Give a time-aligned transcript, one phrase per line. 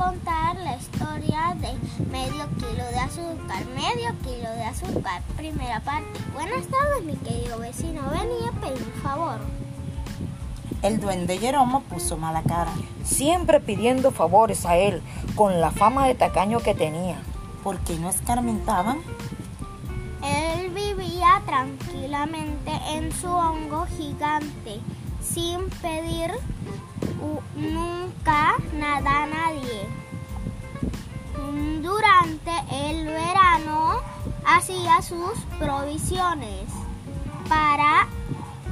[0.00, 1.74] contar la historia de
[2.10, 3.66] medio kilo de azúcar.
[3.74, 6.18] Medio kilo de azúcar, primera parte.
[6.32, 8.00] Buenas tardes, mi querido vecino.
[8.10, 9.38] Venía a pedir un favor.
[10.82, 12.72] El duende Jeromo puso mala cara.
[13.04, 15.02] Siempre pidiendo favores a él,
[15.34, 17.20] con la fama de tacaño que tenía.
[17.62, 19.00] ¿Por qué no escarmentaban?
[20.24, 24.80] Él vivía tranquilamente en su hongo gigante,
[25.22, 26.32] sin pedir
[27.56, 29.88] nunca nada a nadie.
[31.82, 32.52] Durante
[32.88, 34.00] el verano
[34.46, 36.68] hacía sus provisiones
[37.48, 38.06] para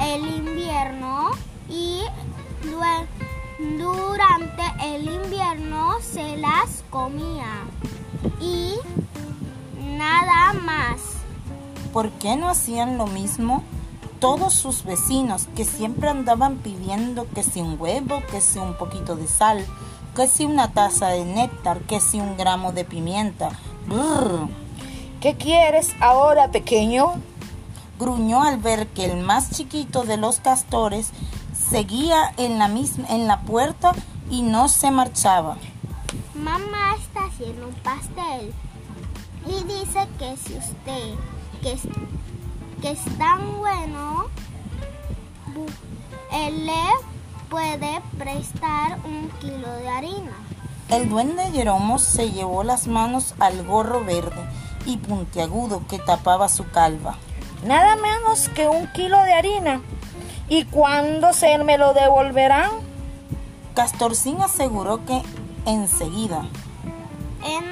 [0.00, 1.30] el invierno
[1.68, 2.02] y
[3.78, 7.64] durante el invierno se las comía
[8.40, 8.74] y
[9.96, 11.00] nada más.
[11.92, 13.64] ¿Por qué no hacían lo mismo
[14.26, 19.14] todos sus vecinos que siempre andaban pidiendo que si un huevo, que si un poquito
[19.14, 19.64] de sal,
[20.16, 23.50] que si una taza de néctar, que si un gramo de pimienta.
[25.20, 27.12] ¿Qué quieres ahora, pequeño?
[28.00, 31.12] Gruñó al ver que el más chiquito de los castores
[31.70, 33.92] seguía en la misma en la puerta
[34.28, 35.56] y no se marchaba.
[36.34, 38.52] Mamá está haciendo un pastel
[39.46, 41.14] y dice que si usted
[41.62, 41.78] que
[42.80, 44.26] que es tan bueno,
[46.32, 46.82] él le
[47.48, 50.32] puede prestar un kilo de harina.
[50.88, 54.44] El duende Jeromo se llevó las manos al gorro verde
[54.84, 57.16] y puntiagudo que tapaba su calva.
[57.64, 59.80] Nada menos que un kilo de harina.
[60.48, 62.70] ¿Y cuándo se me lo devolverán?
[63.74, 65.22] Castorcín aseguró que
[65.64, 66.46] enseguida.
[67.44, 67.64] En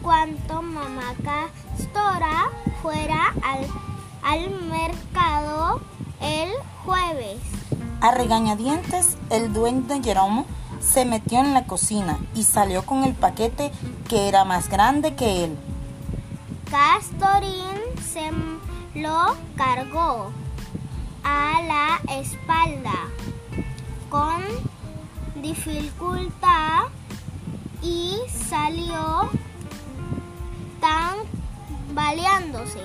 [0.00, 3.66] cuanto mamá Castora fuera al
[4.22, 5.80] al mercado
[6.20, 6.50] el
[6.84, 7.38] jueves.
[8.00, 10.46] A regañadientes, el duende Jeromo
[10.80, 13.70] se metió en la cocina y salió con el paquete
[14.08, 15.56] que era más grande que él.
[16.70, 18.30] Castorín se
[19.00, 20.32] lo cargó
[21.22, 23.08] a la espalda
[24.10, 24.42] con
[25.40, 26.84] dificultad
[27.82, 28.16] y
[28.48, 29.30] salió
[30.80, 31.16] tan
[31.94, 32.80] baleándose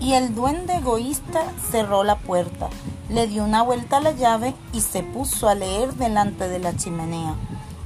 [0.00, 2.68] y el duende egoísta cerró la puerta,
[3.10, 6.74] le dio una vuelta a la llave y se puso a leer delante de la
[6.76, 7.34] chimenea.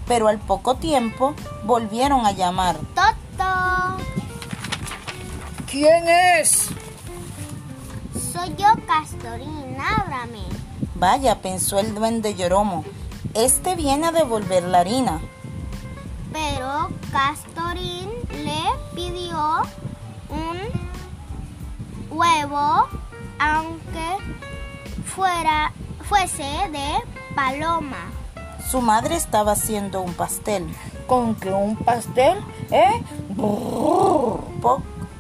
[0.07, 2.77] Pero al poco tiempo volvieron a llamar.
[2.95, 3.97] ¡Toto!
[5.71, 6.05] ¿Quién
[6.39, 6.69] es?
[8.33, 10.45] Soy yo, Castorín, ábrame.
[10.95, 12.85] Vaya, pensó el duende Yoromo,
[13.35, 15.21] este viene a devolver la harina.
[16.33, 18.63] Pero Castorín le
[18.95, 19.63] pidió
[20.29, 20.64] un
[22.15, 22.87] huevo,
[23.39, 24.17] aunque
[25.05, 25.73] fuera,
[26.09, 28.11] fuese de paloma.
[28.71, 30.67] Su madre estaba haciendo un pastel.
[31.07, 32.39] ¿Con qué un pastel?
[32.71, 33.03] ¿Eh?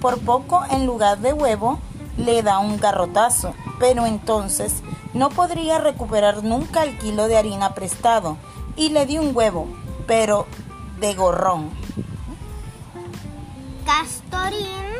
[0.00, 1.78] por poco, en lugar de huevo,
[2.16, 3.54] le da un garrotazo.
[3.78, 4.82] Pero entonces
[5.12, 8.36] no podría recuperar nunca el kilo de harina prestado.
[8.76, 9.66] Y le dio un huevo,
[10.06, 10.46] pero
[11.00, 11.70] de gorrón.
[13.84, 14.93] Castorín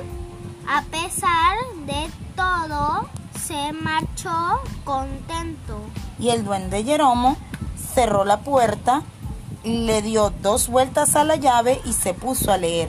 [0.69, 3.08] a pesar de todo,
[3.41, 5.80] se marchó contento.
[6.19, 7.36] Y el duende Jeromo
[7.94, 9.02] cerró la puerta,
[9.62, 12.88] le dio dos vueltas a la llave y se puso a leer.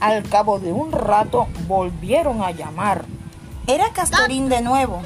[0.00, 3.04] Al cabo de un rato volvieron a llamar.
[3.66, 5.02] Era Castorín de nuevo.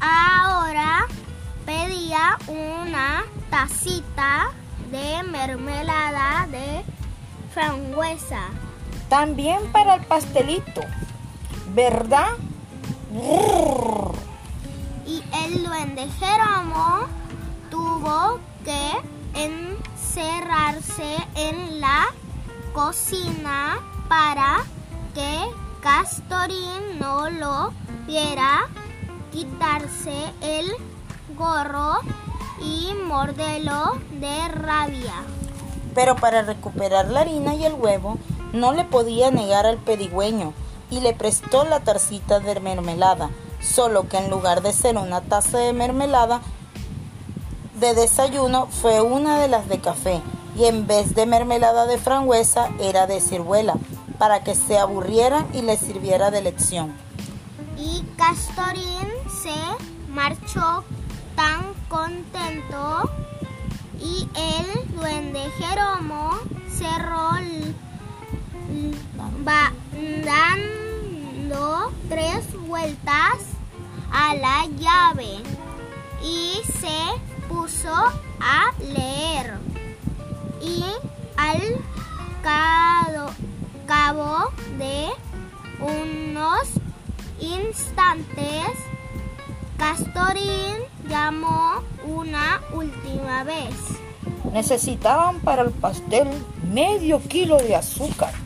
[0.00, 1.06] Ahora
[1.64, 4.50] pedía una tacita
[4.90, 6.84] de mermelada de
[7.52, 8.48] frambuesa.
[9.12, 10.80] También para el pastelito,
[11.74, 12.30] ¿verdad?
[15.06, 17.00] Y el duende Jeromo
[17.70, 18.90] tuvo que
[19.34, 22.06] encerrarse en la
[22.72, 24.64] cocina para
[25.14, 25.40] que
[25.82, 27.74] Castorín no lo
[28.06, 28.60] viera
[29.30, 30.72] quitarse el
[31.36, 32.00] gorro
[32.62, 35.12] y morderlo de rabia.
[35.94, 38.16] Pero para recuperar la harina y el huevo,
[38.52, 40.52] no le podía negar al pedigüeño
[40.90, 45.58] y le prestó la tarcita de mermelada, solo que en lugar de ser una taza
[45.58, 46.42] de mermelada
[47.80, 50.20] de desayuno fue una de las de café
[50.56, 53.74] y en vez de mermelada de frangüesa era de ciruela,
[54.18, 56.94] para que se aburriera y le sirviera de lección.
[57.76, 59.08] Y Castorín
[59.42, 59.54] se
[60.12, 60.84] marchó
[61.34, 63.10] tan contento
[63.98, 66.30] y el duende Jeromo
[66.70, 67.74] cerró el
[69.46, 69.72] va
[70.24, 73.38] dando tres vueltas
[74.10, 75.38] a la llave
[76.22, 77.92] y se puso
[78.40, 79.54] a leer.
[80.60, 80.84] Y
[81.36, 81.60] al
[83.86, 85.08] cabo de
[85.80, 86.68] unos
[87.40, 88.78] instantes,
[89.76, 90.76] Castorín
[91.08, 93.74] llamó una última vez.
[94.52, 96.28] Necesitaban para el pastel
[96.72, 98.41] medio kilo de azúcar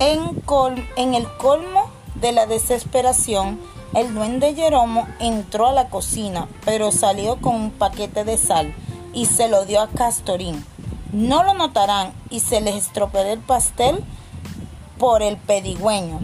[0.00, 3.58] En, el colmo de la desesperación,
[3.94, 8.72] el duende Jeromo entró a la cocina, pero salió con un paquete de sal
[9.12, 10.64] y se lo dio a Castorín.
[11.12, 14.04] No lo notarán y se les estropeará el pastel
[14.98, 16.20] por el pedigüeño.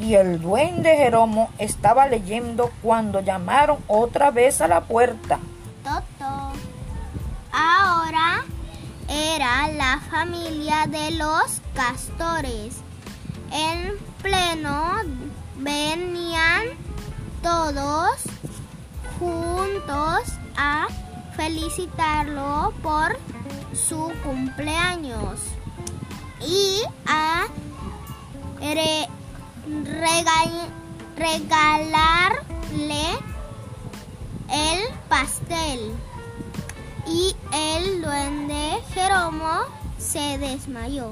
[0.00, 5.40] Y el duende Jeromo estaba leyendo cuando llamaron otra vez a la puerta.
[9.14, 12.74] Era la familia de los castores.
[13.52, 14.92] En pleno
[15.56, 16.64] venían
[17.42, 18.16] todos
[19.18, 20.20] juntos
[20.56, 20.88] a
[21.36, 23.16] felicitarlo por
[23.72, 25.40] su cumpleaños
[26.40, 27.44] y a
[28.60, 29.08] re-
[29.84, 30.68] rega-
[31.16, 33.06] regalarle
[34.50, 35.92] el pastel.
[37.06, 38.23] Y Jeromo
[40.14, 41.10] se desmayó.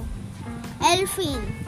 [0.94, 1.61] El fin.